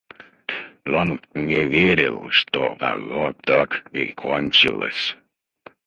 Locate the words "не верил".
1.35-2.31